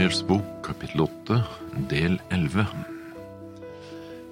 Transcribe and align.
Daniels 0.00 0.22
bok, 0.24 0.62
kapittel 0.64 1.02
8, 1.04 1.36
del 1.90 2.14
11. 2.32 2.62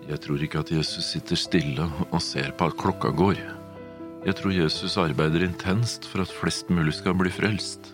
Jeg 0.08 0.20
tror 0.24 0.44
ikke 0.46 0.62
at 0.62 0.70
Jesus 0.72 1.10
sitter 1.12 1.36
stille 1.36 1.88
og 2.06 2.22
ser 2.24 2.54
på 2.56 2.70
at 2.70 2.76
klokka 2.80 3.10
går. 3.12 3.36
Jeg 4.24 4.38
tror 4.38 4.54
Jesus 4.56 4.96
arbeider 4.96 5.44
intenst 5.44 6.08
for 6.08 6.24
at 6.24 6.32
flest 6.32 6.72
mulig 6.72 6.96
skal 6.96 7.18
bli 7.20 7.28
frelst. 7.28 7.92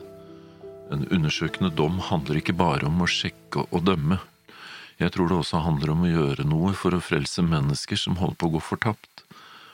En 0.94 1.02
undersøkende 1.10 1.72
dom 1.74 1.98
handler 2.12 2.38
ikke 2.38 2.54
bare 2.54 2.86
om 2.86 3.02
å 3.02 3.10
sjekke 3.10 3.66
og 3.66 3.82
dømme. 3.90 4.20
Jeg 5.02 5.10
tror 5.18 5.32
det 5.32 5.40
også 5.40 5.66
handler 5.66 5.96
om 5.96 6.06
å 6.06 6.14
gjøre 6.14 6.46
noe 6.46 6.78
for 6.78 6.94
å 6.94 7.02
frelse 7.02 7.42
mennesker 7.42 7.98
som 7.98 8.22
holder 8.22 8.38
på 8.38 8.52
å 8.52 8.54
gå 8.54 8.64
fortapt, 8.70 9.26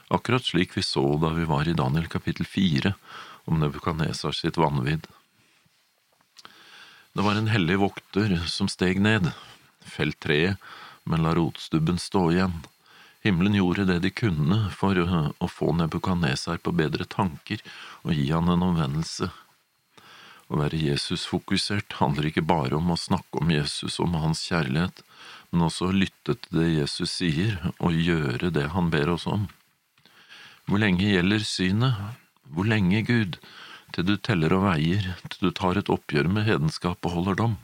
akkurat 0.08 0.48
slik 0.48 0.72
vi 0.72 0.88
så 0.88 1.04
da 1.20 1.36
vi 1.36 1.44
var 1.44 1.68
i 1.68 1.76
Daniel 1.76 2.08
kapittel 2.08 2.48
4 2.48 2.96
om 3.44 3.60
Nebukadnesar 3.60 4.32
sitt 4.40 4.56
vanvidd. 4.56 5.04
Det 7.12 7.23
var 7.27 7.34
en 7.34 7.50
hellig 7.50 7.78
vokter 7.82 8.37
som 8.46 8.69
steg 8.70 9.00
ned, 9.02 9.32
felt 9.82 10.20
treet, 10.23 10.56
men 11.05 11.24
la 11.24 11.34
rotstubben 11.34 11.98
stå 11.98 12.28
igjen. 12.30 12.60
Himmelen 13.24 13.56
gjorde 13.59 13.84
det 13.88 13.98
de 14.05 14.12
kunne 14.14 14.60
for 14.70 14.96
å 14.96 15.48
få 15.50 15.73
Nebukadnesar 15.77 16.60
på 16.62 16.73
bedre 16.73 17.05
tanker 17.05 17.60
og 18.05 18.14
gi 18.14 18.30
han 18.30 18.48
en 18.48 18.62
omvendelse. 18.64 19.28
Å 20.50 20.59
være 20.59 20.78
Jesus-fokusert 20.78 21.98
handler 21.98 22.30
ikke 22.30 22.46
bare 22.46 22.78
om 22.78 22.95
å 22.95 22.98
snakke 22.98 23.42
om 23.42 23.50
Jesus 23.55 23.98
og 23.98 24.06
om 24.08 24.16
hans 24.22 24.45
kjærlighet, 24.47 25.02
men 25.50 25.66
også 25.66 25.91
å 25.91 25.97
lytte 25.97 26.36
til 26.38 26.61
det 26.62 26.69
Jesus 26.70 27.16
sier, 27.19 27.58
og 27.78 27.95
gjøre 27.95 28.52
det 28.55 28.69
han 28.74 28.91
ber 28.91 29.12
oss 29.16 29.27
om. 29.30 29.48
Hvor 30.70 30.78
lenge 30.83 31.11
gjelder 31.11 31.42
synet? 31.42 31.98
Hvor 32.50 32.70
lenge, 32.70 33.02
Gud? 33.06 33.38
Til 33.94 34.06
du 34.06 34.14
teller 34.16 34.54
og 34.54 34.68
veier, 34.68 35.10
til 35.26 35.48
du 35.48 35.50
tar 35.56 35.78
et 35.80 35.90
oppgjør 35.90 36.28
med 36.30 36.46
hedenskap 36.46 37.02
og 37.06 37.16
holder 37.16 37.38
dom. 37.40 37.56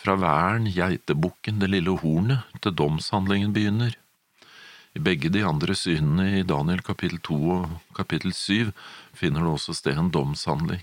Fra 0.00 0.16
væren, 0.20 0.68
geitebukken, 0.72 1.60
det 1.60 1.70
lille 1.72 1.96
hornet, 2.02 2.44
til 2.60 2.76
domshandlingen 2.76 3.54
begynner. 3.56 3.96
I 4.96 5.00
begge 5.06 5.30
de 5.30 5.44
andre 5.46 5.76
synene 5.78 6.40
i 6.40 6.46
Daniel 6.46 6.80
kapittel 6.82 7.20
2 7.22 7.36
og 7.54 7.94
kapittel 7.94 8.32
7 8.34 8.72
finner 9.16 9.44
det 9.44 9.52
også 9.54 9.76
sted 9.78 9.98
en 10.00 10.10
domshandling. 10.10 10.82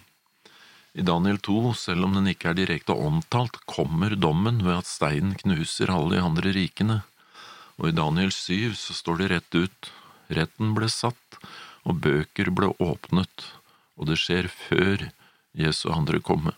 I 0.97 1.03
Daniel 1.05 1.37
2, 1.43 1.73
selv 1.77 2.07
om 2.07 2.15
den 2.15 2.29
ikke 2.31 2.53
er 2.53 2.57
direkte 2.57 2.95
omtalt, 2.95 3.59
kommer 3.69 4.15
dommen 4.15 4.63
ved 4.65 4.79
at 4.79 4.89
steinen 4.89 5.35
knuser 5.37 5.91
alle 5.93 6.15
de 6.15 6.23
andre 6.23 6.53
rikene, 6.55 7.01
og 7.77 7.91
i 7.91 7.97
Daniel 7.97 8.31
7 8.33 8.73
så 8.79 8.95
står 8.97 9.21
det 9.21 9.31
rett 9.33 9.59
ut, 9.59 9.91
retten 10.33 10.73
ble 10.77 10.89
satt, 10.89 11.37
og 11.85 11.99
bøker 12.01 12.49
ble 12.55 12.71
åpnet, 12.81 13.51
og 13.97 14.09
det 14.09 14.19
skjer 14.21 14.47
før 14.51 15.09
Jesu 15.57 15.89
andre 15.91 16.21
komme. 16.21 16.53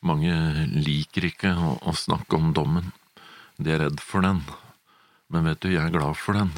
Mange 0.00 0.32
liker 0.72 1.26
ikke 1.28 1.52
å, 1.58 1.92
snakke 1.92 2.38
om 2.38 2.54
dommen, 2.56 2.92
de 3.60 3.74
er 3.74 3.82
redd 3.84 4.00
for 4.00 4.24
den, 4.24 4.40
men 5.28 5.44
vet 5.50 5.60
du, 5.60 5.68
jeg 5.74 5.82
er 5.82 5.92
glad 5.92 6.16
for 6.16 6.38
den, 6.38 6.54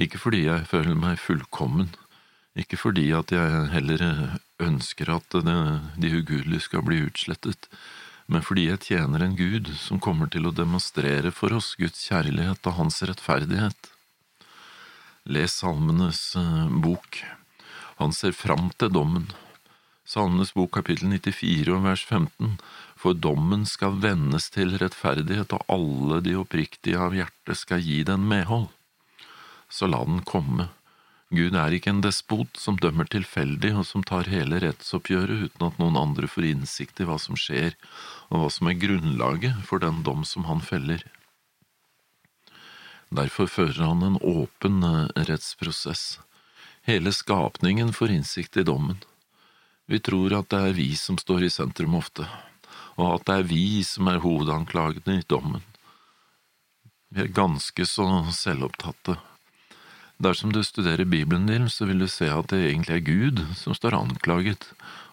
ikke 0.00 0.20
fordi 0.20 0.42
jeg 0.44 0.68
føler 0.68 0.98
meg 0.98 1.22
fullkommen, 1.22 1.88
ikke 2.58 2.76
fordi 2.76 3.06
at 3.16 3.32
jeg 3.32 3.70
heller 3.72 4.04
ønsker 4.60 5.14
at 5.14 5.38
det, 5.46 5.56
de 6.02 6.12
ugudelige 6.18 6.66
skal 6.66 6.84
bli 6.84 7.00
utslettet, 7.06 7.70
men 8.30 8.44
fordi 8.44 8.68
jeg 8.68 8.84
tjener 8.90 9.24
en 9.24 9.38
Gud 9.38 9.72
som 9.80 10.02
kommer 10.02 10.28
til 10.30 10.46
å 10.46 10.54
demonstrere 10.54 11.32
for 11.34 11.56
oss 11.56 11.72
Guds 11.80 12.04
kjærlighet 12.10 12.68
og 12.68 12.76
Hans 12.76 13.00
rettferdighet. 13.02 13.90
Les 15.24 15.52
Salmenes 15.52 16.36
eh, 16.36 16.68
bok. 16.80 17.24
Han 18.00 18.12
ser 18.16 18.32
fram 18.32 18.70
til 18.80 18.92
dommen. 18.94 19.26
Salmenes 20.08 20.54
bok 20.56 20.72
kapittel 20.78 21.12
94 21.12 21.68
og 21.76 21.84
vers 21.84 22.04
15, 22.08 22.56
for 22.96 23.14
dommen 23.14 23.66
skal 23.68 24.00
vendes 24.00 24.48
til 24.50 24.72
rettferdighet, 24.80 25.52
og 25.52 25.66
alle 25.68 26.22
de 26.24 26.34
oppriktige 26.40 26.98
av 26.98 27.14
hjerte 27.14 27.54
skal 27.54 27.84
gi 27.84 28.00
den 28.08 28.24
medhold. 28.32 28.70
Så 29.68 29.86
la 29.86 30.00
den 30.08 30.24
komme 30.26 30.70
Gud 31.30 31.54
er 31.54 31.70
ikke 31.70 31.92
en 31.92 32.02
despot 32.02 32.56
som 32.58 32.74
dømmer 32.82 33.06
tilfeldig 33.06 33.70
og 33.78 33.84
som 33.86 34.02
tar 34.02 34.26
hele 34.32 34.58
rettsoppgjøret 34.64 35.44
uten 35.46 35.66
at 35.68 35.76
noen 35.78 35.98
andre 36.00 36.26
får 36.26 36.48
innsikt 36.48 36.98
i 36.98 37.06
hva 37.06 37.20
som 37.22 37.38
skjer, 37.38 37.76
og 38.34 38.42
hva 38.42 38.48
som 38.50 38.66
er 38.66 38.80
grunnlaget 38.82 39.60
for 39.68 39.78
den 39.84 40.00
dom 40.02 40.24
som 40.26 40.48
han 40.50 40.64
feller. 40.64 41.04
Derfor 43.10 43.50
fører 43.50 43.82
han 43.84 44.04
en 44.06 44.18
åpen 44.22 44.82
eh, 44.86 45.24
rettsprosess. 45.28 46.20
Hele 46.86 47.12
skapningen 47.12 47.92
får 47.92 48.14
innsikt 48.16 48.56
i 48.56 48.66
dommen. 48.66 49.00
Vi 49.90 49.98
tror 49.98 50.36
at 50.38 50.50
det 50.52 50.60
er 50.68 50.76
vi 50.76 50.92
som 50.96 51.18
står 51.18 51.48
i 51.48 51.50
sentrum 51.50 51.96
ofte, 51.98 52.28
og 52.94 53.16
at 53.16 53.26
det 53.26 53.38
er 53.40 53.50
vi 53.50 53.64
som 53.86 54.08
er 54.12 54.22
hovedanklagene 54.22 55.18
i 55.18 55.26
dommen. 55.26 55.64
Vi 57.10 57.24
er 57.24 57.34
ganske 57.34 57.86
så 57.90 58.06
selvopptatte 58.30 59.18
Dersom 60.20 60.52
du 60.52 60.60
studerer 60.60 61.08
Bibelen 61.08 61.46
din, 61.48 61.70
så 61.72 61.86
vil 61.88 62.02
du 62.02 62.08
se 62.08 62.26
at 62.28 62.50
det 62.52 62.58
egentlig 62.66 62.98
er 62.98 63.06
Gud 63.06 63.38
som 63.56 63.72
står 63.72 63.96
anklaget, 63.96 64.66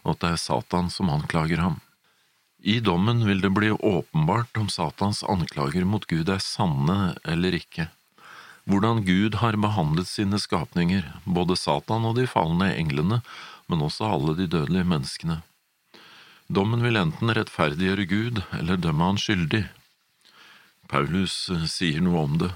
og 0.04 0.18
at 0.18 0.24
det 0.24 0.32
er 0.34 0.42
Satan 0.42 0.90
som 0.92 1.08
anklager 1.14 1.62
ham. 1.64 1.78
I 2.68 2.80
dommen 2.84 3.24
vil 3.24 3.40
det 3.42 3.54
bli 3.56 3.72
åpenbart 3.72 4.58
om 4.60 4.68
Satans 4.70 5.24
anklager 5.24 5.86
mot 5.88 6.04
Gud 6.10 6.28
er 6.30 6.44
sanne 6.44 7.16
eller 7.24 7.56
ikke. 7.56 7.88
Hvordan 8.68 9.06
Gud 9.08 9.40
har 9.40 9.56
behandlet 9.56 10.10
sine 10.10 10.40
skapninger, 10.44 11.06
både 11.24 11.56
Satan 11.56 12.04
og 12.10 12.18
de 12.20 12.28
falne 12.28 12.74
englene, 12.76 13.22
men 13.72 13.86
også 13.86 14.12
alle 14.12 14.36
de 14.36 14.50
dødelige 14.52 14.90
menneskene. 14.92 15.40
Dommen 16.52 16.84
vil 16.84 17.00
enten 17.00 17.32
rettferdiggjøre 17.32 18.08
Gud 18.12 18.44
eller 18.60 18.80
dømme 18.80 19.14
han 19.14 19.22
skyldig. 19.22 19.64
Paulus 20.92 21.46
sier 21.72 22.04
noe 22.04 22.28
om 22.28 22.40
det 22.44 22.52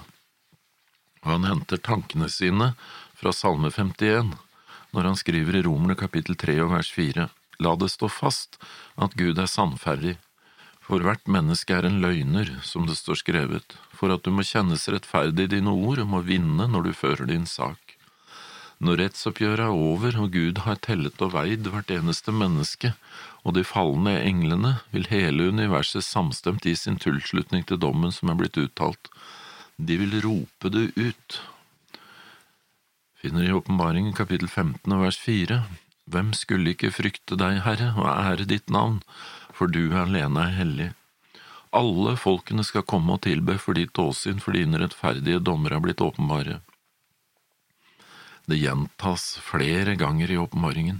og 1.21 1.35
han 1.35 1.45
henter 1.45 1.81
tankene 1.81 2.29
sine 2.33 2.71
fra 3.17 3.33
Salme 3.35 3.69
51 3.73 4.33
når 4.91 5.07
han 5.07 5.19
skriver 5.19 5.57
i 5.57 5.63
Romerne 5.65 5.95
kapittel 5.99 6.35
3 6.39 6.57
og 6.65 6.73
vers 6.73 6.89
4. 6.91 7.27
La 7.61 7.75
det 7.77 7.91
stå 7.93 8.09
fast 8.09 8.57
at 8.97 9.15
Gud 9.19 9.39
er 9.39 9.49
sannferdig, 9.49 10.17
for 10.81 11.03
hvert 11.05 11.27
menneske 11.29 11.75
er 11.77 11.85
en 11.87 12.01
løgner, 12.03 12.49
som 12.65 12.87
det 12.89 12.97
står 12.97 13.21
skrevet, 13.21 13.75
for 13.93 14.11
at 14.13 14.25
du 14.25 14.33
må 14.33 14.43
kjennes 14.47 14.87
rettferdig 14.89 15.45
i 15.45 15.55
dine 15.55 15.71
ord 15.71 16.01
og 16.01 16.09
må 16.15 16.23
vinne 16.25 16.65
når 16.67 16.89
du 16.89 16.93
fører 16.97 17.29
din 17.29 17.45
sak. 17.45 17.77
Når 18.81 18.97
rettsoppgjøret 18.97 19.67
er 19.67 19.75
over 19.77 20.15
og 20.23 20.31
Gud 20.33 20.63
har 20.65 20.79
tellet 20.81 21.21
og 21.21 21.35
veid 21.35 21.69
hvert 21.69 21.93
eneste 21.93 22.33
menneske, 22.33 22.95
og 23.45 23.53
de 23.53 23.63
falne 23.65 24.15
englene, 24.25 24.73
vil 24.89 25.05
hele 25.11 25.51
universet 25.53 26.05
samstemt 26.05 26.65
gi 26.65 26.73
sin 26.77 26.97
tilslutning 27.01 27.67
til 27.69 27.77
dommen 27.81 28.13
som 28.15 28.33
er 28.33 28.39
blitt 28.41 28.57
uttalt, 28.57 29.11
de 29.77 29.99
vil 30.01 30.17
rope 30.25 30.73
det 30.73 30.89
ut. 30.97 31.37
Finner 33.21 33.45
i 33.45 33.53
Åpenbaringen 33.53 34.17
kapittel 34.17 34.49
15 34.49 34.97
og 34.97 35.05
vers 35.05 35.21
4. 35.21 35.61
Hvem 36.11 36.33
skulle 36.35 36.73
ikke 36.73 36.91
frykte 36.91 37.37
deg, 37.39 37.61
Herre, 37.65 37.93
og 37.95 38.09
ære 38.09 38.47
ditt 38.49 38.71
navn, 38.73 38.99
for 39.55 39.71
du 39.71 39.93
alene 39.95 40.47
er 40.47 40.57
hellig. 40.57 40.89
Alle 41.71 42.17
folkene 42.19 42.65
skal 42.67 42.83
komme 42.83 43.15
og 43.15 43.23
tilbe 43.23 43.55
for 43.61 43.77
ditt 43.79 43.95
åsyn, 44.01 44.41
for 44.43 44.57
dine 44.57 44.81
rettferdige 44.81 45.39
dommer 45.39 45.77
er 45.77 45.83
blitt 45.83 46.03
åpenbare. 46.03 46.59
Det 48.45 48.57
gjentas 48.59 49.37
flere 49.45 49.95
ganger 49.95 50.31
i 50.31 50.39
åpenbaringen. 50.41 50.99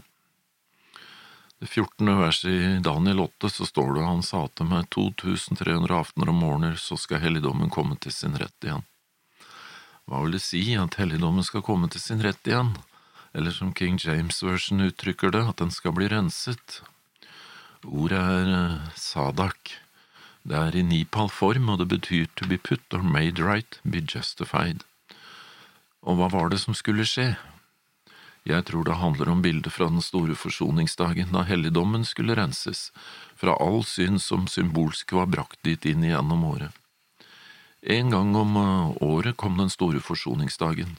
Det 1.60 1.68
14. 1.68 2.08
verset 2.18 2.52
i 2.52 2.80
Daniel 2.82 3.20
8 3.20 3.50
så 3.50 3.66
står 3.68 3.92
det 3.94 4.06
han 4.06 4.24
sa 4.24 4.46
til 4.56 4.70
meg 4.72 4.88
2300 4.96 5.92
aftener 5.94 6.32
og 6.32 6.40
morgener 6.40 6.80
så 6.80 6.96
skal 6.98 7.22
helligdommen 7.22 7.70
komme 7.70 8.00
til 8.02 8.16
sin 8.16 8.38
rett 8.40 8.66
igjen. 8.66 8.88
Hva 10.08 10.24
vil 10.24 10.40
det 10.40 10.42
si 10.42 10.64
at 10.80 10.98
helligdommen 10.98 11.46
skal 11.46 11.62
komme 11.66 11.92
til 11.92 12.02
sin 12.02 12.24
rett 12.24 12.48
igjen, 12.48 12.72
eller 13.34 13.52
som 13.52 13.74
King 13.74 14.00
James 14.02 14.44
version 14.44 14.82
uttrykker 14.82 15.32
det, 15.32 15.44
at 15.48 15.62
den 15.62 15.72
skal 15.72 15.96
bli 15.96 16.10
renset? 16.12 16.82
Ordet 17.84 18.20
er 18.20 18.52
eh, 18.56 18.90
sadak. 18.96 19.78
Det 20.44 20.58
er 20.58 20.76
i 20.76 20.84
nipal-form, 20.86 21.70
og 21.70 21.80
det 21.82 21.88
betyr 21.94 22.28
to 22.36 22.48
be 22.50 22.58
put 22.58 22.82
or 22.94 23.04
made 23.06 23.42
right, 23.42 23.80
be 23.84 24.02
justified. 24.02 24.84
Og 26.02 26.18
hva 26.18 26.30
var 26.34 26.50
det 26.50 26.60
som 26.62 26.78
skulle 26.78 27.06
skje? 27.06 27.36
Jeg 28.46 28.66
tror 28.66 28.84
det 28.84 28.98
handler 28.98 29.30
om 29.30 29.42
bildet 29.42 29.70
fra 29.74 29.86
den 29.86 30.02
store 30.02 30.34
forsoningsdagen, 30.34 31.30
da 31.30 31.46
helligdommen 31.46 32.06
skulle 32.06 32.36
renses, 32.38 32.90
fra 33.38 33.54
all 33.62 33.84
synd 33.86 34.22
som 34.22 34.48
symbolsk 34.50 35.14
var 35.14 35.30
brakt 35.30 35.62
dit 35.62 35.86
inn 35.86 36.04
igjennom 36.04 36.46
året. 36.50 36.74
En 37.82 38.10
gang 38.14 38.36
om 38.38 38.58
eh, 38.58 39.04
året 39.06 39.38
kom 39.38 39.58
den 39.58 39.70
store 39.70 40.02
forsoningsdagen. 40.02 40.98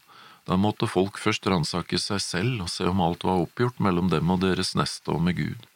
Da 0.48 0.58
måtte 0.58 0.88
folk 0.90 1.20
først 1.22 1.46
ransake 1.46 1.98
seg 2.02 2.20
selv 2.22 2.64
og 2.64 2.70
se 2.72 2.88
om 2.90 3.02
alt 3.04 3.24
var 3.26 3.44
oppgjort 3.44 3.78
mellom 3.78 4.10
dem 4.10 4.30
og 4.34 4.42
deres 4.42 4.74
neste 4.78 5.14
og 5.14 5.22
med 5.22 5.38
Gud, 5.38 5.66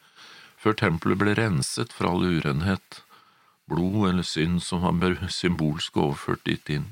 før 0.59 0.75
tempelet 0.81 1.21
ble 1.21 1.35
renset 1.39 1.93
fra 1.95 2.11
all 2.11 2.25
urenhet, 2.27 3.01
blod 3.71 4.09
eller 4.09 4.27
synd 4.27 4.61
som 4.63 4.83
var 4.83 5.19
symbolsk 5.31 5.99
overført 6.03 6.43
dit 6.47 6.75
inn. 6.75 6.87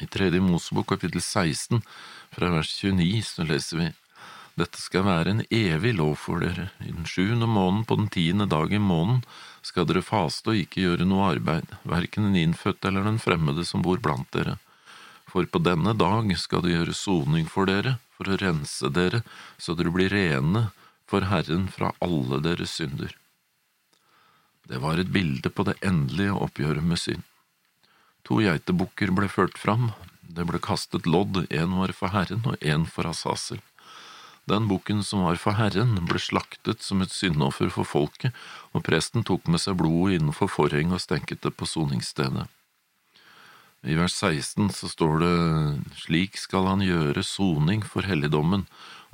I 0.00 0.06
tredje 0.06 0.40
Mosebok 0.40 0.92
kapittel 0.94 1.20
16 1.20 1.82
fra 2.34 2.52
vers 2.54 2.70
29 2.80 3.24
så 3.26 3.46
leser 3.48 3.80
vi 3.80 3.88
Dette 4.58 4.80
skal 4.82 5.04
være 5.06 5.32
en 5.34 5.42
evig 5.54 5.92
lov 5.98 6.16
for 6.18 6.42
dere. 6.42 6.68
I 6.82 6.90
den 6.90 7.06
sjuende 7.06 7.46
måneden 7.46 7.84
på 7.86 7.98
den 7.98 8.08
tiende 8.14 8.46
dag 8.50 8.72
i 8.72 8.80
måneden 8.82 9.20
skal 9.62 9.86
dere 9.86 10.02
faste 10.02 10.54
og 10.54 10.62
ikke 10.62 10.82
gjøre 10.84 11.06
noe 11.06 11.28
arbeid, 11.34 11.76
verken 11.86 12.28
den 12.28 12.40
innfødte 12.40 12.90
eller 12.90 13.06
den 13.06 13.20
fremmede 13.22 13.66
som 13.66 13.84
bor 13.86 14.00
blant 14.02 14.30
dere. 14.34 14.56
For 15.28 15.44
på 15.44 15.60
denne 15.60 15.92
dag 15.92 16.30
skal 16.40 16.64
det 16.64 16.72
gjøre 16.72 16.96
soning 16.96 17.48
for 17.52 17.68
dere, 17.68 17.98
for 18.16 18.32
å 18.32 18.38
rense 18.40 18.88
dere, 18.90 19.22
så 19.60 19.76
dere 19.76 19.92
blir 19.94 20.12
rene 20.12 20.68
for 21.08 21.28
Herren 21.28 21.68
fra 21.72 21.92
alle 22.04 22.40
deres 22.44 22.74
synder. 22.80 23.12
Det 24.68 24.80
var 24.82 25.00
et 25.00 25.12
bilde 25.12 25.48
på 25.52 25.64
det 25.68 25.78
endelige 25.84 26.36
oppgjøret 26.36 26.84
med 26.84 27.00
synd. 27.00 27.24
To 28.28 28.42
geitebukker 28.44 29.12
ble 29.16 29.28
ført 29.32 29.56
fram, 29.56 29.92
det 30.20 30.44
ble 30.48 30.60
kastet 30.60 31.08
lodd, 31.08 31.46
én 31.48 31.72
var 31.80 31.94
for 31.96 32.12
Herren 32.12 32.44
og 32.44 32.60
én 32.60 32.84
for 32.84 33.08
Asasel. 33.08 33.62
Den 34.48 34.68
bukken 34.68 35.00
som 35.04 35.24
var 35.24 35.36
for 35.40 35.56
Herren, 35.56 35.96
ble 36.08 36.20
slaktet 36.20 36.84
som 36.84 37.00
et 37.04 37.12
syndoffer 37.12 37.72
for 37.72 37.88
folket, 37.88 38.36
og 38.72 38.84
presten 38.84 39.24
tok 39.24 39.48
med 39.48 39.60
seg 39.60 39.76
blodet 39.80 40.18
innenfor 40.18 40.48
forhenget 40.52 40.96
og 40.96 41.04
stenket 41.04 41.42
det 41.44 41.52
på 41.56 41.68
soningsstedet. 41.68 42.46
I 43.88 43.94
vers 43.96 44.12
16 44.12 44.68
så 44.72 44.88
står 44.88 45.18
det 45.22 45.34
slik 45.96 46.34
skal 46.36 46.66
han 46.68 46.82
gjøre 46.84 47.22
soning 47.24 47.80
for 47.88 48.04
helligdommen 48.04 48.66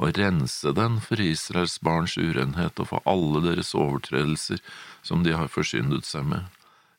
og 0.02 0.16
rense 0.18 0.72
den 0.74 0.96
for 1.04 1.20
Israels 1.22 1.76
barns 1.78 2.16
urenhet 2.18 2.82
og 2.82 2.88
for 2.90 3.06
alle 3.06 3.42
deres 3.44 3.70
overtredelser 3.78 4.58
som 5.06 5.22
de 5.22 5.36
har 5.38 5.52
forsyndet 5.52 6.08
seg 6.08 6.26
med. 6.26 6.42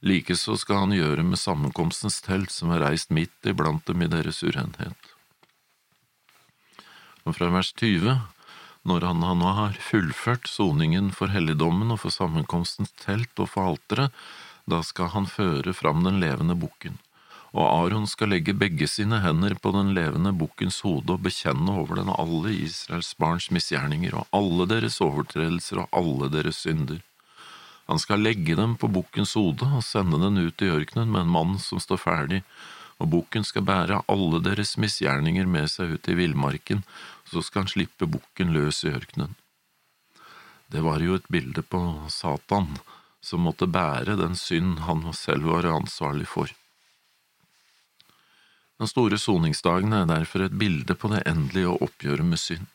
Likeså 0.07 0.55
skal 0.61 0.85
han 0.85 0.95
gjøre 0.95 1.25
med 1.27 1.41
sammenkomstens 1.41 2.21
telt 2.23 2.53
som 2.55 2.71
er 2.71 2.79
reist 2.85 3.11
midt 3.11 3.51
iblant 3.51 3.83
dem 3.91 4.05
i 4.05 4.11
deres 4.13 4.39
urenhet. 4.45 5.11
Og 7.27 7.35
fra 7.35 7.49
vers 7.51 7.73
20, 7.75 8.21
når 8.87 9.07
han 9.09 9.19
nå 9.19 9.51
har 9.59 9.79
fullført 9.83 10.47
soningen 10.47 11.11
for 11.11 11.33
helligdommen 11.33 11.91
og 11.91 12.05
for 12.05 12.15
sammenkomstens 12.15 12.95
telt 13.03 13.35
og 13.35 13.51
for 13.51 13.73
alteret, 13.73 14.15
da 14.63 14.79
skal 14.79 15.11
han 15.11 15.27
føre 15.27 15.75
fram 15.75 16.07
den 16.07 16.23
levende 16.23 16.55
bukken 16.55 17.01
og 17.55 17.65
Aron 17.71 18.03
skal 18.07 18.33
legge 18.33 18.53
begge 18.57 18.87
sine 18.91 19.21
hender 19.23 19.53
på 19.55 19.71
den 19.71 19.93
levende 19.95 20.33
bukkens 20.35 20.81
hode 20.83 21.15
og 21.15 21.23
bekjenne 21.23 21.71
over 21.71 22.01
den 22.01 22.11
alle 22.11 22.51
Israels 22.51 23.13
barns 23.15 23.47
misgjerninger 23.55 24.17
og 24.19 24.27
alle 24.35 24.67
deres 24.73 24.99
overtredelser 25.03 25.85
og 25.85 25.93
alle 25.95 26.27
deres 26.33 26.59
synder. 26.65 26.99
Han 27.87 28.01
skal 28.01 28.25
legge 28.25 28.57
dem 28.59 28.73
på 28.81 28.89
bukkens 28.91 29.35
hode 29.39 29.69
og 29.77 29.85
sende 29.87 30.19
den 30.19 30.41
ut 30.41 30.65
i 30.65 30.71
ørkenen 30.73 31.13
med 31.13 31.23
en 31.23 31.31
mann 31.37 31.55
som 31.63 31.79
står 31.79 32.01
ferdig, 32.01 32.41
og 32.99 33.11
bukken 33.13 33.47
skal 33.47 33.63
bære 33.67 34.01
alle 34.11 34.41
deres 34.43 34.75
misgjerninger 34.81 35.47
med 35.47 35.71
seg 35.71 35.95
ut 35.95 36.11
i 36.11 36.17
villmarken, 36.17 36.83
så 37.29 37.43
skal 37.43 37.63
han 37.63 37.71
slippe 37.71 38.07
bukken 38.09 38.51
løs 38.55 38.83
i 38.83 38.91
ørkenen. 38.91 39.35
Det 40.71 40.83
var 40.83 40.99
jo 40.99 41.15
et 41.15 41.31
bilde 41.31 41.61
på 41.61 41.81
Satan, 42.11 42.79
som 43.23 43.45
måtte 43.47 43.69
bære 43.69 44.17
den 44.19 44.35
synd 44.35 44.81
han 44.89 45.05
selv 45.13 45.47
var 45.53 45.69
ansvarlig 45.71 46.27
for. 46.27 46.51
Den 48.75 48.89
store 48.91 49.17
soningsdagen 49.21 49.93
er 49.95 50.07
derfor 50.09 50.43
et 50.43 50.55
bilde 50.59 50.97
på 50.99 51.07
det 51.13 51.21
endelige 51.29 51.71
oppgjøret 51.85 52.27
med 52.27 52.41
synd. 52.41 52.65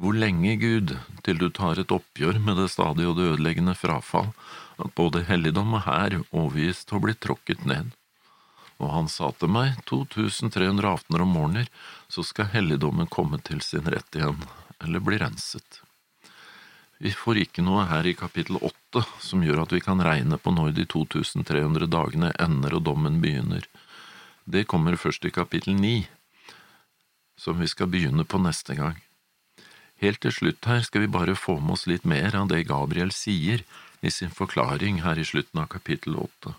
Hvor 0.00 0.16
lenge, 0.16 0.56
Gud, 0.58 0.96
til 1.22 1.38
du 1.38 1.46
tar 1.54 1.78
et 1.78 1.92
oppgjør 1.94 2.40
med 2.42 2.56
det 2.58 2.70
stadige 2.72 3.12
og 3.12 3.18
det 3.18 3.28
ødeleggende 3.34 3.76
frafall, 3.78 4.32
at 4.80 4.94
både 4.98 5.22
helligdom 5.28 5.76
og 5.76 5.84
hær 5.84 6.16
overgis 6.32 6.82
til 6.82 6.98
å 6.98 7.02
bli 7.04 7.14
tråkket 7.14 7.62
ned. 7.68 7.92
Og 8.80 8.90
han 8.90 9.10
sa 9.12 9.28
til 9.36 9.52
meg, 9.52 9.76
2300 9.86 10.88
aftener 10.88 11.22
og 11.22 11.30
morgener, 11.30 11.68
så 12.08 12.24
skal 12.26 12.50
helligdommen 12.50 13.10
komme 13.12 13.38
til 13.44 13.60
sin 13.62 13.86
rett 13.92 14.16
igjen, 14.16 14.40
eller 14.80 15.04
bli 15.04 15.20
renset. 15.20 15.82
Vi 16.98 17.12
får 17.16 17.44
ikke 17.44 17.62
noe 17.64 17.84
her 17.92 18.08
i 18.08 18.16
kapittel 18.16 18.58
åtte 18.58 19.04
som 19.22 19.44
gjør 19.44 19.62
at 19.62 19.76
vi 19.76 19.82
kan 19.84 20.02
regne 20.04 20.40
på 20.40 20.52
når 20.56 20.74
de 20.76 20.88
2300 20.90 21.86
dagene 21.92 22.32
ender 22.40 22.76
og 22.80 22.84
dommen 22.88 23.22
begynner 23.22 23.68
det 24.50 24.66
kommer 24.70 24.98
først 25.00 25.24
i 25.24 25.32
kapittel 25.34 25.76
ni, 25.78 26.08
som 27.40 27.60
vi 27.60 27.68
skal 27.70 27.90
begynne 27.90 28.24
på 28.24 28.40
neste 28.42 28.76
gang. 28.78 28.98
Helt 30.00 30.20
til 30.24 30.32
slutt 30.32 30.64
her 30.68 30.80
skal 30.84 31.04
vi 31.04 31.12
bare 31.12 31.36
få 31.36 31.58
med 31.60 31.76
oss 31.76 31.86
litt 31.88 32.06
mer 32.08 32.36
av 32.36 32.48
det 32.48 32.64
Gabriel 32.68 33.12
sier 33.12 33.64
i 34.00 34.10
sin 34.12 34.32
forklaring 34.32 35.02
her 35.04 35.20
i 35.20 35.26
slutten 35.28 35.60
av 35.60 35.68
kapittel 35.72 36.16
åtte. 36.16 36.54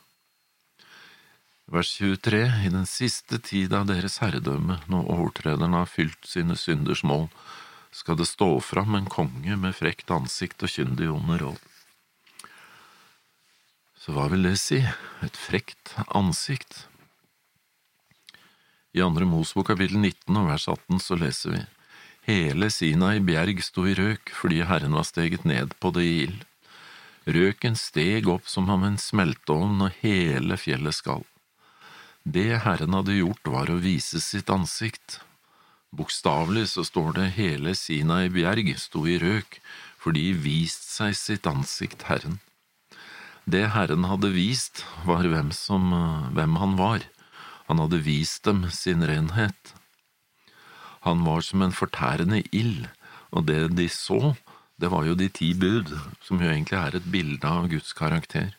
Vers 1.71 1.93
23 1.97 2.41
I 2.67 2.69
den 2.69 2.85
siste 2.85 3.39
tid 3.39 3.73
av 3.73 3.87
deres 3.89 4.19
herredømme, 4.21 4.81
når 4.91 5.09
overtrederne 5.15 5.81
har 5.81 5.89
fylt 5.89 6.27
sine 6.27 6.57
synders 6.59 7.01
mål, 7.07 7.29
skal 7.91 8.17
det 8.19 8.27
stå 8.29 8.59
fram 8.63 8.95
en 8.95 9.09
konge 9.09 9.57
med 9.57 9.75
frekt 9.75 10.11
ansikt 10.11 10.63
og 10.63 10.71
kyndig 10.71 11.09
onde 11.11 11.39
råd. 11.41 11.67
Så 14.01 14.13
hva 14.15 14.27
vil 14.31 14.43
det 14.47 14.57
si, 14.59 14.81
et 15.23 15.37
frekt 15.37 15.95
ansikt? 16.07 16.85
I 18.91 18.99
andre 18.99 19.23
Mosbok 19.23 19.69
kapittel 19.69 20.01
19 20.01 20.35
og 20.35 20.49
vers 20.49 20.65
18 20.67 20.97
så 20.99 21.15
leser 21.15 21.53
vi 21.53 21.59
Hele 22.27 22.67
Sinai 22.73 23.21
bjerg 23.23 23.61
sto 23.63 23.85
i 23.87 23.93
røk 23.95 24.33
fordi 24.35 24.59
Herren 24.67 24.97
var 24.97 25.07
steget 25.07 25.45
ned 25.47 25.71
på 25.79 25.93
det 25.95 26.03
i 26.03 26.17
ild. 26.25 26.41
Røken 27.23 27.77
steg 27.79 28.27
opp 28.33 28.49
som 28.51 28.67
om 28.73 28.83
en 28.83 28.97
smelteovn 28.99 29.85
og 29.87 29.95
hele 30.01 30.57
fjellet 30.59 30.97
skalv. 30.97 31.23
Det 32.27 32.59
Herren 32.65 32.97
hadde 32.97 33.15
gjort 33.15 33.47
var 33.53 33.71
å 33.71 33.79
vise 33.79 34.19
sitt 34.19 34.51
ansikt. 34.51 35.21
Bokstavelig 35.95 36.67
så 36.73 36.83
står 36.83 37.15
det 37.15 37.29
hele 37.39 37.73
Sinai 37.79 38.27
bjerg 38.33 38.73
sto 38.75 39.05
i 39.07 39.15
røk 39.23 39.61
fordi 40.03 40.33
vist 40.35 40.91
seg 40.91 41.15
sitt 41.15 41.47
ansikt 41.47 42.09
Herren. 42.11 42.41
Det 43.47 43.69
Herren 43.71 44.03
hadde 44.11 44.35
vist, 44.35 44.83
var 45.07 45.23
hvem, 45.23 45.55
som, 45.55 45.89
hvem 46.35 46.59
han 46.59 46.75
var 46.75 47.07
han 47.71 47.79
hadde 47.79 48.01
vist 48.03 48.43
dem 48.43 48.65
sin 48.75 49.05
renhet. 49.07 49.75
Han 51.07 51.23
var 51.23 51.41
som 51.41 51.63
en 51.63 51.71
fortærende 51.71 52.43
ild, 52.51 52.89
og 53.31 53.47
det 53.47 53.71
de 53.77 53.87
så, 53.89 54.35
det 54.75 54.91
var 54.91 55.05
jo 55.07 55.15
de 55.15 55.29
ti 55.31 55.53
bud, 55.55 55.93
som 56.19 56.41
jo 56.41 56.49
egentlig 56.51 56.77
er 56.77 56.97
et 56.97 57.07
bilde 57.13 57.47
av 57.47 57.69
Guds 57.71 57.93
karakter. 57.95 58.51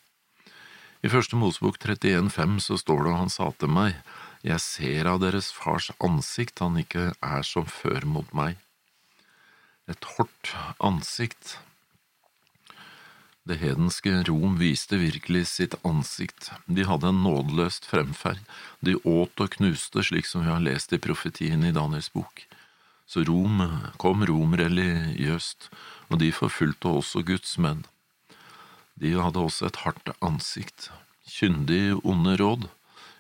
I 1.03 1.11
Første 1.13 1.37
Mosebok 1.37 1.77
31,5 1.83 2.59
så 2.63 2.79
står 2.81 3.05
det, 3.05 3.13
og 3.13 3.21
han 3.21 3.33
sa 3.33 3.51
til 3.59 3.73
meg, 3.75 3.99
Jeg 4.43 4.59
ser 4.59 5.07
av 5.07 5.21
deres 5.23 5.53
fars 5.55 5.93
ansikt 6.03 6.59
han 6.59 6.81
ikke 6.81 7.13
er 7.15 7.45
som 7.47 7.67
før 7.69 8.03
mot 8.07 8.33
meg. 8.35 8.57
Et 9.87 10.09
hårdt 10.17 10.51
ansikt, 10.83 11.59
det 13.49 13.59
hedenske 13.59 14.23
Rom 14.29 14.55
viste 14.61 15.01
virkelig 15.01 15.49
sitt 15.51 15.75
ansikt, 15.83 16.53
de 16.67 16.85
hadde 16.87 17.09
en 17.11 17.23
nådeløst 17.25 17.89
fremferd, 17.91 18.39
de 18.79 18.95
åt 19.03 19.43
og 19.43 19.57
knuste 19.57 20.05
slik 20.07 20.29
som 20.31 20.45
vi 20.45 20.53
har 20.53 20.63
lest 20.63 20.95
i 20.95 21.01
profetien 21.03 21.65
i 21.67 21.73
Daniels 21.75 22.13
bok. 22.15 22.45
Så 23.07 23.25
Rom 23.27 23.59
kom 23.99 24.23
Rom 24.31 24.55
religiøst, 24.55 25.73
og 26.09 26.23
de 26.23 26.31
forfulgte 26.31 26.95
også 27.01 27.25
Guds 27.27 27.59
menn. 27.59 27.83
De 28.95 29.17
hadde 29.19 29.43
også 29.43 29.67
et 29.67 29.83
hardt 29.83 30.15
ansikt, 30.23 30.93
kyndig 31.27 31.99
onde 32.07 32.39
råd. 32.39 32.71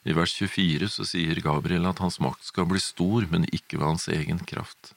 I 0.06 0.14
vers 0.14 0.38
24 0.38 0.86
så 0.86 1.06
sier 1.06 1.42
Gabriel 1.42 1.86
at 1.90 2.02
hans 2.02 2.20
makt 2.22 2.46
skal 2.46 2.70
bli 2.70 2.78
stor, 2.82 3.26
men 3.30 3.50
ikke 3.50 3.80
ved 3.80 3.88
hans 3.90 4.06
egen 4.06 4.42
kraft. 4.46 4.94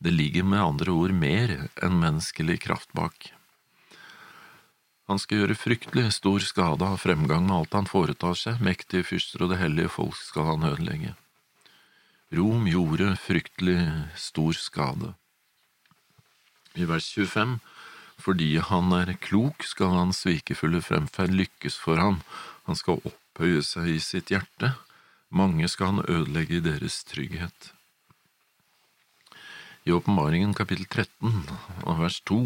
Det 0.00 0.16
ligger 0.16 0.44
med 0.48 0.64
andre 0.64 0.92
ord 0.92 1.12
mer 1.12 1.58
enn 1.84 2.00
menneskelig 2.00 2.62
kraft 2.64 2.92
bak. 2.96 3.35
Han 5.06 5.20
skal 5.22 5.42
gjøre 5.42 5.54
fryktelig 5.58 6.08
stor 6.16 6.42
skade 6.42 6.82
av 6.82 6.98
fremgang 6.98 7.44
med 7.46 7.54
alt 7.54 7.76
han 7.78 7.86
foretar 7.86 8.34
seg, 8.38 8.58
mektige 8.58 9.06
fyrster 9.06 9.44
og 9.46 9.52
det 9.52 9.60
hellige 9.60 9.92
folk 9.94 10.18
skal 10.18 10.50
han 10.50 10.66
ødelegge. 10.66 11.14
Rom 12.34 12.66
gjorde 12.66 13.12
fryktelig 13.22 13.78
stor 14.18 14.58
skade. 14.58 15.12
I 16.74 16.88
vers 16.90 17.06
25, 17.14 17.60
fordi 18.18 18.56
han 18.58 18.90
er 18.96 19.14
klok, 19.22 19.62
skal 19.62 19.94
hans 19.94 20.24
svikefulle 20.24 20.82
fremferd 20.82 21.30
lykkes 21.38 21.78
for 21.78 22.02
ham, 22.02 22.18
han 22.66 22.76
skal 22.78 22.98
opphøye 23.06 23.62
seg 23.62 23.92
i 23.94 24.00
sitt 24.02 24.34
hjerte, 24.34 24.74
mange 25.30 25.70
skal 25.70 25.94
han 25.94 26.06
ødelegge 26.10 26.58
i 26.58 26.64
deres 26.66 26.98
trygghet. 27.06 27.70
I 29.86 29.94
åpenbaringen 29.94 30.50
kapittel 30.58 30.88
13 30.90 31.46
og 31.86 32.00
vers 32.02 32.18
2 32.26 32.40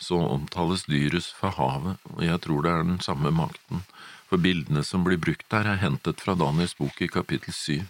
så 0.00 0.18
omtales 0.32 0.86
dyret 0.88 1.28
fra 1.36 1.52
havet, 1.54 2.00
og 2.14 2.22
jeg 2.24 2.40
tror 2.44 2.64
det 2.64 2.72
er 2.72 2.86
den 2.88 3.00
samme 3.04 3.32
makten, 3.34 3.82
for 4.30 4.40
bildene 4.40 4.82
som 4.86 5.04
blir 5.04 5.20
brukt 5.20 5.46
der, 5.52 5.68
er 5.68 5.82
hentet 5.82 6.22
fra 6.24 6.36
Daniels 6.38 6.76
bok 6.78 7.02
i 7.04 7.10
kapittel 7.10 7.54
syv. 7.54 7.84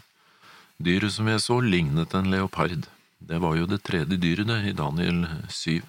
Dyret 0.80 1.14
som 1.14 1.28
jeg 1.30 1.42
så, 1.44 1.60
lignet 1.60 2.16
en 2.16 2.30
leopard. 2.32 2.88
Det 3.20 3.38
var 3.44 3.58
jo 3.58 3.68
det 3.68 3.82
tredje 3.86 4.18
dyret, 4.18 4.48
det, 4.48 4.58
i 4.72 4.76
Daniel 4.76 5.26
syv. 5.52 5.84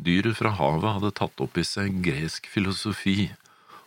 Dyret 0.00 0.38
fra 0.38 0.54
havet 0.56 0.96
hadde 0.96 1.12
tatt 1.18 1.44
opp 1.44 1.58
i 1.58 1.66
seg 1.66 2.00
gresk 2.04 2.48
filosofi, 2.48 3.32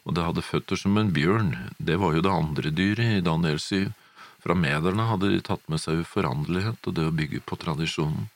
og 0.03 0.17
det 0.17 0.27
hadde 0.27 0.45
føtter 0.45 0.77
som 0.77 0.99
en 0.99 1.13
bjørn, 1.15 1.55
det 1.79 1.97
var 2.03 2.13
jo 2.13 2.25
det 2.25 2.35
andre 2.35 2.73
dyret 2.75 3.17
i 3.17 3.25
Daniel 3.25 3.61
syv. 3.63 3.89
Fra 4.43 4.53
mederne 4.59 5.07
hadde 5.07 5.31
de 5.31 5.39
tatt 5.41 5.63
med 5.71 5.79
seg 5.79 6.03
uforanderlighet 6.03 6.91
og 6.91 6.97
det 6.99 7.07
å 7.07 7.15
bygge 7.15 7.39
på 7.47 7.57
tradisjonen 7.61 8.27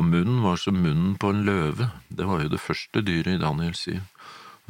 Og 0.00 0.06
munnen 0.08 0.38
var 0.40 0.56
som 0.56 0.78
munnen 0.80 1.16
på 1.20 1.28
en 1.28 1.42
løve, 1.44 1.90
det 2.08 2.24
var 2.24 2.40
jo 2.40 2.48
det 2.54 2.62
første 2.64 3.02
dyret 3.04 3.34
i 3.34 3.40
Daniel 3.42 3.74
7. 3.76 3.98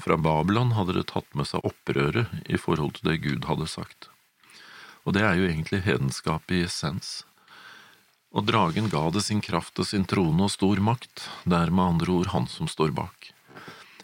Fra 0.02 0.16
Babylon 0.18 0.72
hadde 0.74 0.96
det 0.96 1.06
tatt 1.12 1.28
med 1.38 1.46
seg 1.46 1.62
opprøret 1.68 2.32
i 2.50 2.58
forhold 2.58 2.96
til 2.96 3.12
det 3.12 3.20
Gud 3.22 3.46
hadde 3.46 3.68
sagt. 3.70 4.08
Og 5.06 5.14
det 5.14 5.22
er 5.22 5.38
jo 5.38 5.46
egentlig 5.46 5.84
hedenskap 5.86 6.50
i 6.50 6.64
essens. 6.66 7.20
Og 8.34 8.48
dragen 8.50 8.90
ga 8.90 9.04
det 9.14 9.22
sin 9.28 9.38
kraft 9.44 9.78
og 9.78 9.86
sin 9.86 10.08
trone 10.08 10.48
og 10.48 10.50
stor 10.50 10.82
makt, 10.82 11.28
det 11.46 11.62
er 11.62 11.70
med 11.70 11.94
andre 11.94 12.18
ord 12.18 12.34
han 12.34 12.50
som 12.50 12.66
står 12.66 12.90
bak. 12.98 13.30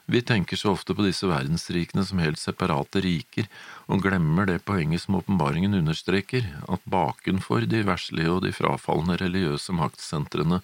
Vi 0.07 0.23
tenker 0.23 0.55
så 0.55 0.77
ofte 0.79 0.95
på 0.95 1.03
disse 1.03 1.27
verdensrikene 1.27 2.07
som 2.07 2.23
helt 2.23 2.39
separate 2.39 3.03
riker, 3.03 3.51
og 3.91 4.07
glemmer 4.07 4.47
det 4.47 4.63
poenget 4.63 5.03
som 5.03 5.19
åpenbaringen 5.19 5.75
understreker, 5.75 6.47
at 6.71 6.87
bakenfor 6.87 7.67
de 7.67 7.83
verslige 7.89 8.31
og 8.31 8.45
de 8.47 8.55
frafalne 8.55 9.19
religiøse 9.19 9.75
maktsentrene 9.75 10.63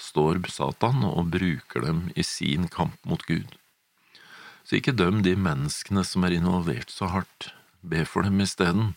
står 0.00 0.42
Satan 0.50 1.04
og 1.06 1.30
bruker 1.34 1.84
dem 1.86 2.08
i 2.16 2.24
sin 2.26 2.68
kamp 2.68 2.98
mot 3.06 3.22
Gud. 3.28 3.56
Så 4.64 4.78
ikke 4.78 4.96
døm 4.96 5.22
de 5.22 5.34
menneskene 5.36 6.04
som 6.08 6.24
er 6.24 6.36
involvert 6.38 6.90
så 6.90 7.10
hardt, 7.12 7.50
be 7.82 8.04
for 8.08 8.24
dem 8.24 8.40
isteden. 8.40 8.94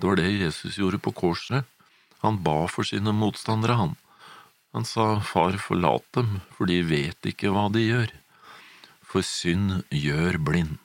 Det 0.00 0.08
var 0.08 0.16
det 0.16 0.30
Jesus 0.32 0.78
gjorde 0.80 0.98
på 0.98 1.12
korset. 1.12 1.68
Han 2.24 2.40
ba 2.44 2.64
for 2.68 2.84
sine 2.88 3.12
motstandere, 3.16 3.76
han. 3.76 3.96
Han 4.72 4.84
sa, 4.86 5.20
Far, 5.20 5.58
forlat 5.58 6.06
dem, 6.16 6.40
for 6.56 6.70
de 6.70 6.80
vet 6.86 7.26
ikke 7.26 7.52
hva 7.52 7.68
de 7.72 7.84
gjør. 7.84 8.12
For 9.02 9.26
synd 9.26 9.82
gjør 9.90 10.38
blind. 10.38 10.78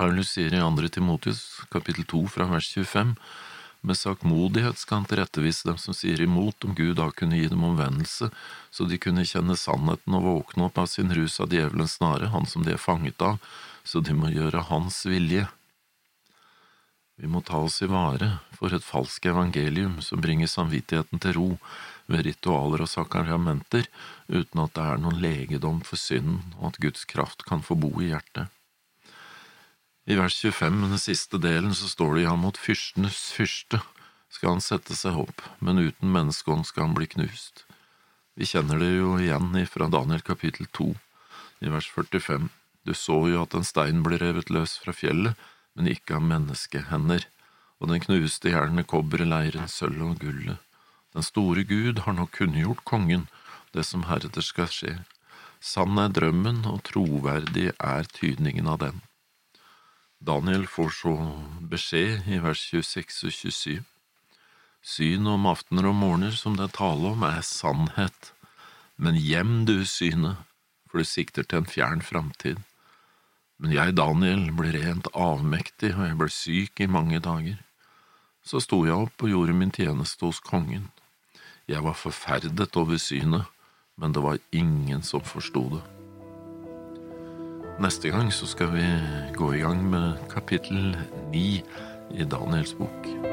Paulus 0.00 0.32
sier 0.34 0.54
i 0.56 0.60
2. 0.60 0.88
Timotius 0.96 1.42
kapittel 1.72 2.06
2 2.08 2.24
fra 2.32 2.46
vers 2.48 2.68
25, 2.72 3.14
med 3.80 3.98
sakmodighet 3.98 4.78
skal 4.78 5.00
han 5.00 5.08
tilrettevise 5.08 5.68
dem 5.68 5.78
som 5.80 5.96
sier 5.96 6.20
imot, 6.20 6.64
om 6.64 6.74
Gud 6.76 6.96
da 6.98 7.08
kunne 7.10 7.38
gi 7.38 7.48
dem 7.48 7.64
omvendelse, 7.64 8.30
så 8.70 8.86
de 8.88 8.98
kunne 9.00 9.24
kjenne 9.28 9.56
sannheten 9.56 10.16
og 10.18 10.26
våkne 10.26 10.68
opp 10.68 10.82
av 10.82 10.90
sin 10.92 11.12
rus 11.16 11.40
av 11.40 11.54
djevelens 11.54 11.96
snare, 12.00 12.28
han 12.34 12.46
som 12.46 12.66
de 12.66 12.74
er 12.76 12.82
fanget 12.82 13.22
av, 13.24 13.40
så 13.84 14.04
de 14.04 14.16
må 14.16 14.32
gjøre 14.34 14.66
hans 14.68 15.02
vilje. 15.08 15.46
Vi 17.20 17.28
må 17.28 17.42
ta 17.44 17.58
oss 17.60 17.82
i 17.84 17.88
vare 17.88 18.38
for 18.56 18.72
et 18.72 18.84
falskt 18.84 19.26
evangelium 19.28 19.98
som 20.04 20.22
bringer 20.24 20.48
samvittigheten 20.48 21.20
til 21.20 21.36
ro 21.36 21.48
ved 22.08 22.24
ritualer 22.24 22.84
og 22.84 22.88
sakramenter, 22.88 23.88
uten 24.28 24.62
at 24.64 24.72
det 24.76 24.86
er 24.86 25.02
noen 25.02 25.20
legedom 25.20 25.82
for 25.84 26.00
synden 26.00 26.54
og 26.58 26.70
at 26.70 26.80
Guds 26.84 27.04
kraft 27.04 27.44
kan 27.48 27.64
få 27.64 27.76
bo 27.76 27.92
i 28.00 28.08
hjertet. 28.12 28.48
I 30.08 30.16
vers 30.16 30.36
25, 30.40 30.82
den 30.88 30.98
siste 30.98 31.38
delen, 31.38 31.74
så 31.74 31.88
står 31.88 32.14
det 32.16 32.28
ja, 32.28 32.36
mot 32.36 32.56
fyrstenes 32.56 33.30
fyrste 33.36 33.82
skal 34.30 34.54
han 34.54 34.62
sette 34.64 34.94
seg 34.96 35.18
opp, 35.18 35.42
men 35.58 35.82
uten 35.82 36.12
menneskeånd 36.14 36.64
skal 36.68 36.88
han 36.88 36.96
bli 36.96 37.08
knust. 37.10 37.64
Vi 38.38 38.46
kjenner 38.48 38.78
det 38.80 38.92
jo 38.94 39.16
igjen 39.20 39.52
fra 39.68 39.90
Daniel 39.90 40.22
kapittel 40.24 40.70
2, 40.78 40.94
i 41.66 41.72
vers 41.72 41.90
45. 41.92 42.48
Du 42.86 42.94
så 42.94 43.18
jo 43.28 43.42
at 43.42 43.54
en 43.54 43.66
stein 43.66 44.04
ble 44.06 44.20
revet 44.22 44.52
løs 44.54 44.78
fra 44.80 44.94
fjellet, 44.96 45.36
men 45.74 45.90
ikke 45.90 46.16
av 46.16 46.24
menneskehender, 46.30 47.26
og 47.80 47.90
den 47.90 48.02
knuste 48.04 48.52
gjerne 48.54 48.86
kobberet, 48.88 49.28
leiren, 49.28 49.68
sølv 49.68 50.00
og 50.06 50.22
gullet. 50.22 50.56
Den 51.12 51.26
store 51.26 51.64
Gud 51.66 52.04
har 52.06 52.14
nå 52.14 52.28
kunngjort 52.30 52.84
kongen 52.86 53.26
det 53.74 53.84
som 53.88 54.06
heretter 54.06 54.44
skal 54.46 54.70
skje. 54.70 54.96
Sann 55.60 55.98
er 56.00 56.12
drømmen, 56.14 56.64
og 56.70 56.84
troverdig 56.88 57.72
er 57.76 58.08
tydningen 58.14 58.70
av 58.70 58.80
den. 58.86 59.02
Daniel 60.20 60.66
får 60.68 60.90
så 60.92 61.14
beskjed 61.72 62.26
i 62.28 62.38
vers 62.44 62.60
26 62.68 63.22
og 63.24 63.32
27. 63.32 63.84
Syn 64.84 65.28
om 65.32 65.46
aftener 65.48 65.86
og 65.88 65.94
morgener 65.96 66.34
som 66.36 66.58
det 66.58 66.66
er 66.66 66.74
tale 66.76 67.12
om, 67.14 67.22
er 67.24 67.40
sannhet, 67.44 68.32
men 69.00 69.16
gjem 69.16 69.62
du 69.68 69.78
synet, 69.88 70.36
for 70.88 71.00
du 71.00 71.08
sikter 71.08 71.46
til 71.48 71.62
en 71.62 71.70
fjern 71.72 72.04
framtid. 72.04 72.60
Men 73.60 73.72
jeg, 73.72 73.96
Daniel, 73.96 74.46
ble 74.56 74.74
rent 74.76 75.08
avmektig, 75.16 75.94
og 75.96 76.04
jeg 76.04 76.18
ble 76.20 76.28
syk 76.32 76.84
i 76.84 76.88
mange 76.98 77.20
dager. 77.24 77.56
Så 78.44 78.60
sto 78.60 78.82
jeg 78.84 78.96
opp 78.96 79.24
og 79.24 79.32
gjorde 79.32 79.56
min 79.56 79.72
tjeneste 79.72 80.28
hos 80.28 80.40
kongen. 80.44 80.90
Jeg 81.68 81.80
var 81.86 81.96
forferdet 81.96 82.76
over 82.76 83.00
synet, 83.00 83.48
men 83.96 84.12
det 84.12 84.24
var 84.24 84.40
ingen 84.52 85.00
som 85.04 85.24
forsto 85.24 85.64
det. 85.76 85.82
Neste 87.80 88.10
gang 88.10 88.28
så 88.32 88.46
skal 88.46 88.74
vi 88.74 88.84
gå 89.32 89.52
i 89.52 89.62
gang 89.64 89.80
med 89.90 90.12
kapittel 90.28 90.96
ni 91.32 91.62
i 92.10 92.24
Daniels 92.24 92.74
bok. 92.76 93.29